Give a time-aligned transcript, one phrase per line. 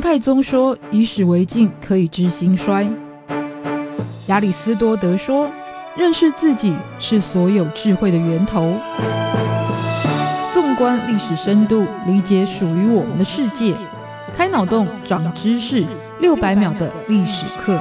[0.00, 2.88] 太宗说：“以史为镜，可以知兴衰。”
[4.28, 5.48] 亚里斯多德说
[5.96, 8.72] ：“认识自己是所有智慧的源头。”
[10.54, 13.74] 纵观历史深度，理解属于我们的世界，
[14.34, 15.84] 开脑洞，长知识，
[16.20, 17.78] 六百秒的历史课。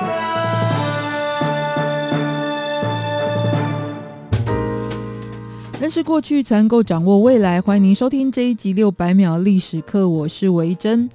[5.79, 7.61] 认识过去，才能够掌握未来。
[7.61, 11.09] 欢迎您收听这一集六百秒历史课，我是维珍。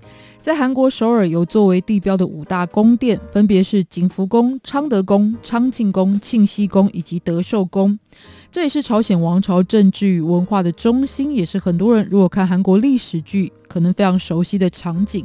[0.44, 7.98] 在韩国首尔有作为地标的五大宫殿，分别是景福宫、昌德宫、昌庆宫、庆熙宫以及德寿宫。
[8.52, 15.24] 这也是朝鲜王朝政治与文化的中心，也是很多人如果看韩国历史剧，可能非常熟悉的场景。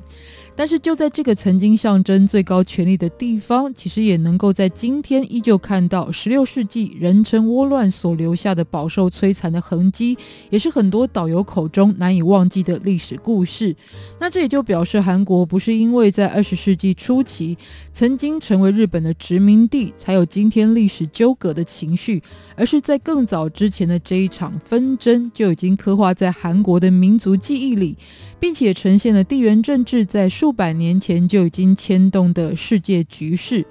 [0.60, 10.18] 但是就在这个曾经象征最高权力的地方，其实也能够在今天依旧看到十六世纪人称倭乱所留下的饱受摧残的痕迹，
[10.50, 13.74] 也是很多导游口中难以忘记的历史故事。
[14.20, 17.58] 那这也就表示韩国不是因为在二十世纪初期
[17.94, 22.22] 曾经成为日本的殖民地，才有今天历史纠葛的情绪，
[22.58, 27.96] 而是在更早之前的这一场纷争就已经刻画在韩国的民族记忆里。
[28.42, 33.66] 并且呈现了地缘政治在数百年前就已经牵动的世界局势。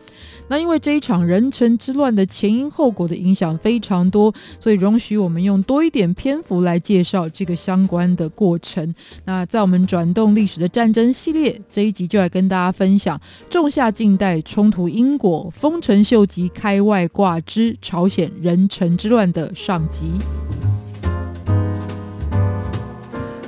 [0.51, 8.95] 那因为这一场人臣之乱的前因后果的影响非常多，所以容许我们用多一点篇幅来介绍这个相关的过程。
[9.27, 20.07] 那在我们转动历史的战争系列这一集，就来跟大家分享仲夏近代冲突因果，丰臣秀吉开外挂之朝鲜人臣之乱的上集。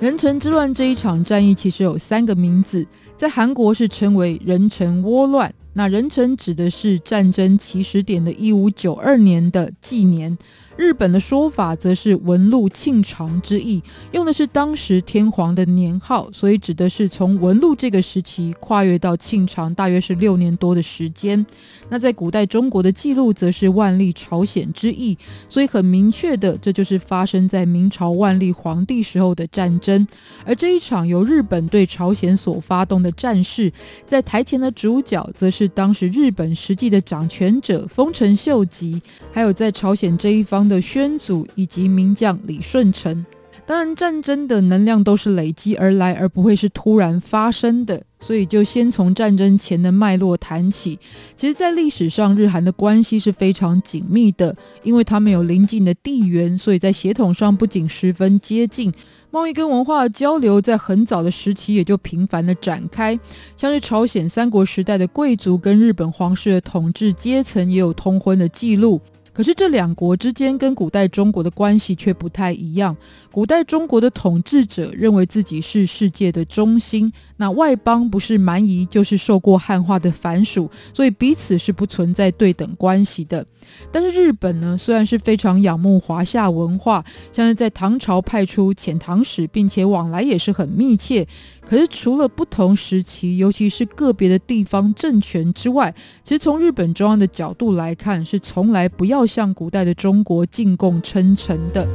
[0.02, 2.86] 人臣之乱这一场战役其实有三个名字，
[3.20, 5.52] 在韩国是称为仁臣倭乱。
[5.74, 10.38] 那仁臣指的是战争起始点的一五九二年的纪年。
[10.80, 21.44] 日本的说法则是文禄庆长之意，用的是当时天皇的年号，所以指的是从文禄这个时期跨越到庆长，大约是六年多的时间。
[21.90, 25.18] 那在古代中国的记录，则是万历朝鲜之意，
[25.50, 30.08] 所以很明确的，这就是发生在明朝万历皇帝时候的战争。
[30.46, 33.70] 而这一场由日本对朝鲜所发动的战事，
[34.06, 40.69] 在台前的主角，则是当时日本实际的掌权者丰臣秀吉，还有在朝鲜这一方。
[40.70, 43.26] 的宣祖以及名将李舜臣，
[43.66, 48.02] 当然战争的能量都是累积而来，而不会是突然发生的。
[48.22, 50.98] 所以就先从战争前的脉络谈起。
[51.34, 58.92] 其实，在历史上，日韩的关系是非常紧密的，因为他们有邻近的地缘，所以在血统上不仅十分接近，
[59.30, 63.18] 贸易跟文化交流在很早的时期也就频繁的展开。
[63.56, 69.00] 像是朝鲜三国时代的贵族跟日本皇室的统治阶层也有通婚的记录。
[69.32, 72.96] 可是这两国之间跟古代中国的关系却不太一样。
[73.30, 83.46] 古代中国的统治者认为自己是世界的中心，那外邦不是蛮夷就是受过汉化的藩属，所以彼此是不存在对等关系的。
[83.90, 87.02] 但是日本呢，虽然是非常仰慕华夏文化，
[87.32, 91.26] 像是在唐朝派出遣唐使，并且往来也是很密切。
[91.66, 101.88] 可是除了不同时期，尤其是个别的地方政权之外，其实从日本中央的角度来看，是从来不要向古代的中国进贡称臣的。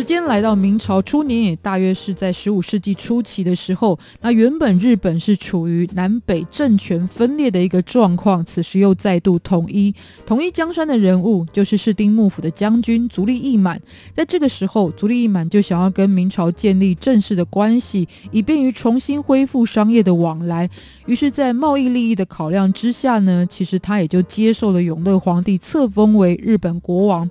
[0.00, 3.98] 时间来到明朝初年，也大约是在十五世纪初期的时候。
[4.22, 9.94] 那原本日本是处于南北政权分裂的一个状况，此时又再度统一。
[10.24, 13.78] 统一江山的人物就是室町幕府的将军足利义满。
[14.14, 20.70] 在这个时候，足利义满就想要跟明朝建立正式的关系，以便于重新恢复商业的往来。
[21.04, 27.30] 于是，在贸易利益的考量之下呢，其实他也就接受了永乐皇帝册封为日本国王。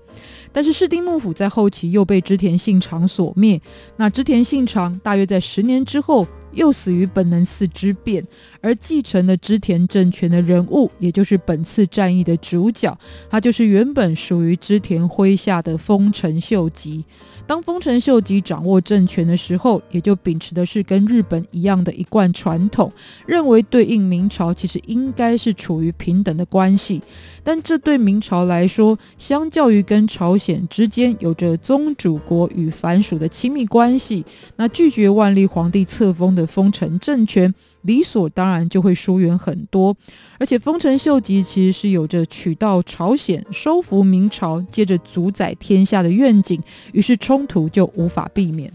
[0.52, 3.60] 但是室町幕府在后期又被织田信长所灭。
[3.98, 8.26] 那织田信长大约在十年之后又死于本能寺之变，
[8.62, 12.98] 而继承了织田政权的人物，也就是本次战役的主角，
[13.30, 17.06] 他就是原本属于织田麾下的丰臣秀吉。
[17.48, 22.92] 当丰臣秀吉掌握政权的时候，也就秉持的是跟日本一样的一贯传统，
[23.26, 27.02] 认为对应明朝其实应该是处于平等的关系。
[27.44, 34.24] 但这对明朝来说，相较于跟朝鲜之间有着宗主国与藩属的亲密关系，
[34.58, 37.52] 那拒绝万历皇帝册封的丰臣政权，
[37.82, 39.96] 理所当然就会疏远很多。
[40.38, 46.62] 而且丰臣秀吉其实是有着取道朝鲜、收服明朝、接着主宰天下的愿景，
[46.94, 48.72] 于是冲突就无法避免。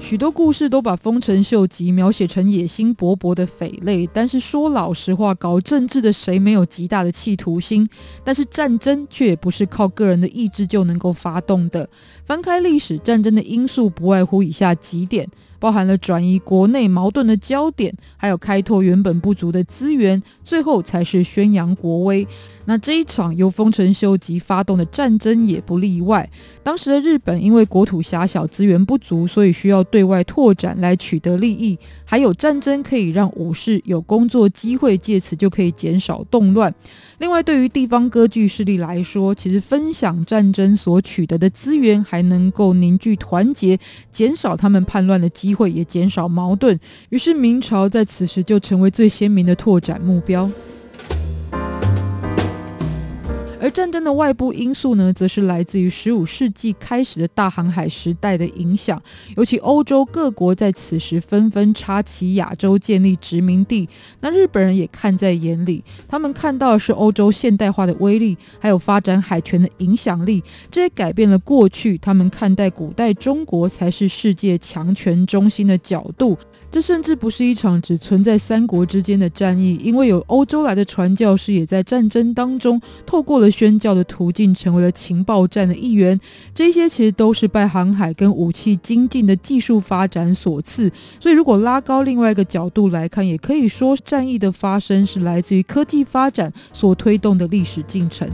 [0.00, 7.86] 许多故事都把丰臣秀吉描写成野心勃勃的匪类，但是说老实话，搞政治的谁没有极大的企图心？
[8.24, 11.86] 但是战争却也不是靠个人的意志就能够发动的。
[12.28, 15.26] 翻开历史，战争的因素不外乎以下几点。
[15.60, 22.24] 包含了转移国内矛盾的焦点，还有开拓原本不足的资源，最后才是宣扬国威。
[22.66, 26.30] 那这一场由丰臣秀吉发动的战争也不例外。
[26.62, 31.76] 当时的日本因为国土狭小、资源不足，所以需要对外拓展来取得利益。
[32.04, 36.72] 还有战争可以让武士有工作机会，借此就可以减少动乱。
[37.18, 43.78] 另外，对于地方割据势力来说，其实分享战争所取得的资源，还才能够凝聚团结，
[44.10, 46.76] 减少他们叛乱的机会，也减少矛盾。
[47.10, 50.50] 于是明朝在此时就成为最鲜明的拓展目标。
[53.60, 59.02] 而战争的外部因素呢，则是来自于十五世纪开始的大航海时代的影响。
[59.36, 63.88] 尤其欧洲各国在此时纷纷插旗亚洲，建立殖民地。
[64.20, 70.42] 那日本人也看在眼里，他们看到的是欧洲现代化的威力，还有发展海权的影响力。
[70.70, 76.38] 这也改变了过去他们看待古代中国才是世界强权中心的角度。
[76.70, 86.20] 这甚至不是一场只存在三国之间的战役，因为有欧洲来的传教士也在战争当中透过了宣教的途径，成为了情报战的一员。
[86.54, 90.92] 这些其实都是拜航海跟武器精进的技术发展所赐。
[91.18, 98.28] 所以，如果拉高另外一个角度来看，也可以说战役的发生是来自于科技发展所推动的历史进程。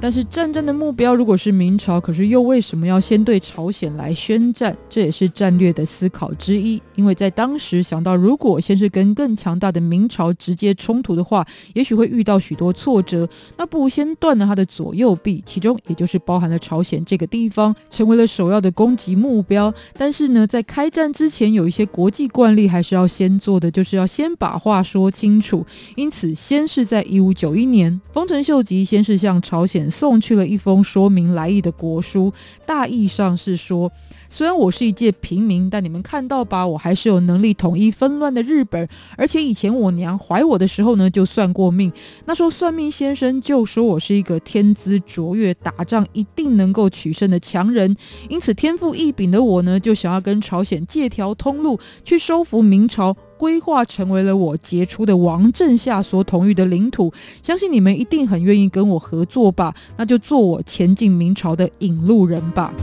[0.00, 4.76] 但是战争的目标如果是明朝，可是又为什么要先对朝鲜来宣战？
[4.88, 6.80] 这也是战略的思考之一。
[6.94, 13.28] 因为在当时想到，如果先是跟更强大的明朝直接冲突的话，也许会遇到许多挫折。
[13.56, 19.74] 那不如先断了他的左右臂，其中也就是包含了朝鲜这个地方，成为了首要的攻击目标。
[19.94, 25.66] 但是呢，在开战之前，有一些国际惯例还是要先做的，就是要先把话说清楚。
[25.96, 29.87] 因此，先是在一五九一年，丰臣秀吉先是向朝鲜。
[29.90, 32.32] 送去了一封说明来意的国书，
[32.66, 33.90] 大意上是说，
[34.30, 38.88] 虽然我是一介平民，但你们看到吧，我还是有能力统一纷乱的日本。
[39.16, 41.92] 而且以前我娘怀我的时候呢，就算过命，
[42.26, 47.96] 那时候算命先生就说我是一个天资卓越、打仗一定能够取胜的强人。
[48.28, 53.16] 因此天赋异禀的我呢，就想要跟朝鲜借条通路，去收服明朝。
[53.38, 57.12] 规划成为了我杰出的王政下所统御的领土，
[57.42, 59.74] 相信你们一定很愿意跟我合作吧？
[59.96, 62.74] 那就做我前进明朝的引路人吧。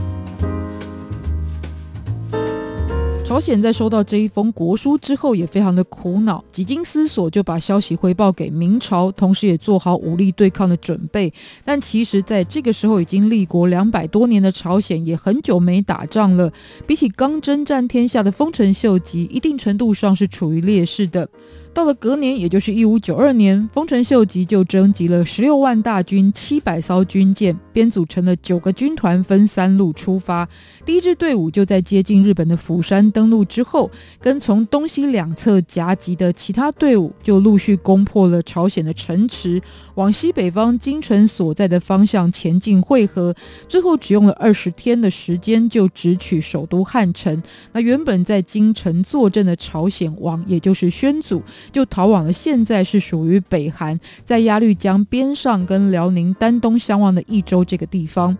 [3.36, 11.30] 朝鲜在收到这一封国书之后，也非常的苦恼，几经思索就把消息汇报给明朝，同时也做好武力对抗的准备。
[11.62, 16.50] 但其实，在这个时候已经立国两百多年的朝鲜，也很久没打仗了。
[16.86, 21.28] 比起刚征战天下的丰臣秀吉，一定程度上是处于劣势的。
[21.76, 30.48] 到了隔年，也就是一五九二年，丰臣秀吉就征集了十六万大军、七百艘军舰，编组成了九个军团，分三路出发。
[30.86, 39.60] 第一支队伍就在接近日本的釜山登陆之后，跟从东西两侧夹击的其他队伍就陆续攻破了朝鲜的城池，
[39.96, 43.34] 往西北方京城所在的方向前进汇合。
[43.68, 47.42] 最后只用了二十天的时间就直取首都汉城。
[47.72, 51.42] 那原本在京城坐镇的朝鲜王，也就是宣祖。
[51.72, 58.36] 就逃往了现在是属于北韩，在鸭绿江边上跟辽宁丹东相望的益州这个地方。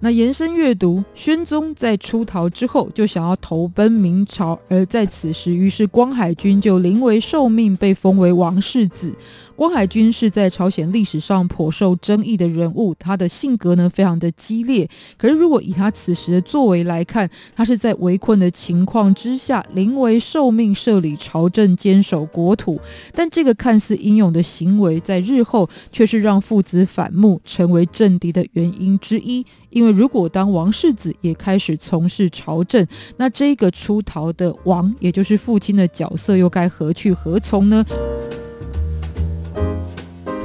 [0.00, 9.12] 那延伸阅读，宣宗在出逃之后就想要投奔明朝，而在此时，于是光海军就临危受命，被封为王世子。
[9.58, 14.88] 光海军是在朝鲜历史上颇受争议的人物，他的性格呢非常的激烈。
[15.16, 22.80] 可是如果以他此时的作为来看，他是在围困的情况之下临危受命，设立朝政，坚守国土。
[23.12, 29.44] 但这个看似英勇的行为，在日后却是让父子反目，成为政敌的原因之一。
[29.70, 32.86] 因为如果当王世子也开始从事朝政，
[33.16, 37.84] 那这个出逃的王，也就是父亲的角色，又该何去何从呢？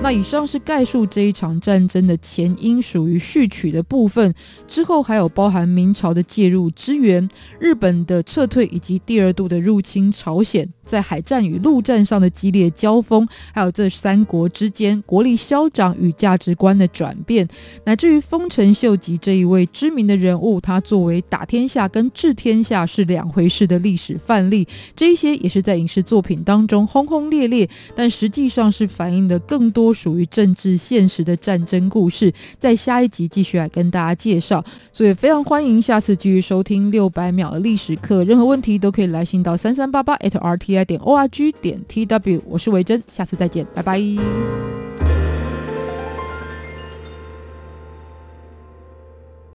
[0.03, 4.36] 那以上是概述这一场战争的前因，属于序曲的部分。
[4.67, 10.67] 之后还有包含明朝的介入支援、日本的撤退以及第二度的入侵朝鲜。
[10.85, 17.47] 在海战与陆战上的激烈交锋，还有这三国之间国力消长与价值观的转变，
[17.85, 32.33] 乃至于丰臣秀吉这一位知名的人物，他作为打天下跟治天下是两回事的历史范例，这一些也是在影视作品当中轰轰烈烈，但实际上是反映的更多属于政治现实的战争故事。
[32.59, 44.00] 在下一集继续来跟大家介绍，所以非常欢迎下次继续收听六百秒的历史课，任何问题都可以来信到三三八八 @RT 点 org 点 tw，我是维珍，下次再见，拜拜。